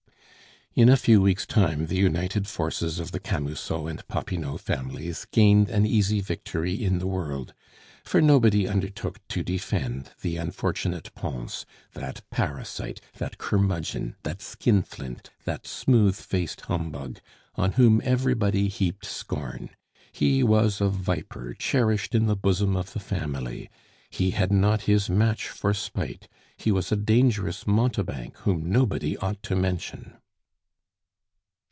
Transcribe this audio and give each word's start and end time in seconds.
In 0.73 0.87
a 0.87 0.95
few 0.95 1.21
weeks' 1.21 1.45
time, 1.45 1.87
the 1.87 1.97
united 1.97 2.47
forces 2.47 2.97
of 2.97 3.11
the 3.11 3.19
Camusot 3.19 3.87
and 3.89 4.07
Popinot 4.07 4.61
families 4.61 5.27
gained 5.33 5.67
an 5.69 5.85
easy 5.85 6.21
victory 6.21 6.81
in 6.81 6.99
the 6.99 7.07
world, 7.07 7.53
for 8.05 8.21
nobody 8.21 8.69
undertook 8.69 9.19
to 9.27 9.43
defend 9.43 10.11
the 10.21 10.37
unfortunate 10.37 11.13
Pons, 11.13 11.65
that 11.91 12.21
parasite, 12.29 13.01
that 13.17 13.37
curmudgeon, 13.37 14.15
that 14.23 14.41
skinflint, 14.41 15.29
that 15.43 15.67
smooth 15.67 16.15
faced 16.15 16.61
humbug, 16.61 17.19
on 17.55 17.73
whom 17.73 17.99
everybody 18.05 18.69
heaped 18.69 19.03
scorn; 19.03 19.71
he 20.13 20.41
was 20.41 20.79
a 20.79 20.87
viper 20.87 21.53
cherished 21.53 22.15
in 22.15 22.27
the 22.27 22.37
bosom 22.37 22.77
of 22.77 22.93
the 22.93 23.01
family, 23.01 23.69
he 24.09 24.31
had 24.31 24.53
not 24.53 24.83
his 24.83 25.09
match 25.09 25.49
for 25.49 25.73
spite, 25.73 26.29
he 26.55 26.71
was 26.71 26.93
a 26.93 26.95
dangerous 26.95 27.67
mountebank 27.67 28.37
whom 28.37 28.71
nobody 28.71 29.17
ought 29.17 29.43
to 29.43 29.53
mention. 29.53 30.13